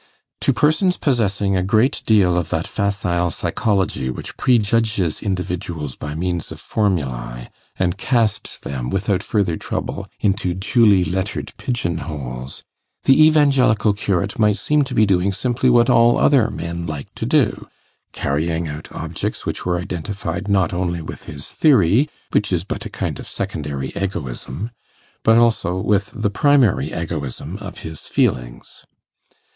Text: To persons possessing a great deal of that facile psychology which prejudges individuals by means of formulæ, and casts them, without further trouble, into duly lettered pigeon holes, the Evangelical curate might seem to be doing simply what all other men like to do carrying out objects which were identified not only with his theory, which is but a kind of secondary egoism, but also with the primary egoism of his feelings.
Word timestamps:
To 0.39 0.51
persons 0.51 0.97
possessing 0.97 1.55
a 1.55 1.61
great 1.61 2.01
deal 2.07 2.35
of 2.35 2.49
that 2.49 2.65
facile 2.65 3.29
psychology 3.29 4.09
which 4.09 4.35
prejudges 4.35 5.21
individuals 5.21 5.95
by 5.95 6.15
means 6.15 6.51
of 6.51 6.59
formulæ, 6.59 7.49
and 7.77 7.99
casts 7.99 8.57
them, 8.57 8.89
without 8.89 9.21
further 9.21 9.57
trouble, 9.57 10.07
into 10.19 10.55
duly 10.55 11.03
lettered 11.03 11.53
pigeon 11.57 11.99
holes, 11.99 12.63
the 13.03 13.27
Evangelical 13.27 13.93
curate 13.93 14.39
might 14.39 14.57
seem 14.57 14.83
to 14.85 14.95
be 14.95 15.05
doing 15.05 15.31
simply 15.31 15.69
what 15.69 15.87
all 15.87 16.17
other 16.17 16.49
men 16.49 16.87
like 16.87 17.13
to 17.13 17.27
do 17.27 17.67
carrying 18.11 18.67
out 18.67 18.91
objects 18.91 19.45
which 19.45 19.67
were 19.67 19.77
identified 19.77 20.47
not 20.47 20.73
only 20.73 21.03
with 21.03 21.25
his 21.25 21.49
theory, 21.51 22.09
which 22.31 22.51
is 22.51 22.63
but 22.63 22.87
a 22.87 22.89
kind 22.89 23.19
of 23.19 23.27
secondary 23.27 23.93
egoism, 23.95 24.71
but 25.21 25.37
also 25.37 25.77
with 25.79 26.09
the 26.15 26.31
primary 26.31 26.91
egoism 26.91 27.55
of 27.57 27.81
his 27.85 28.07
feelings. 28.07 28.83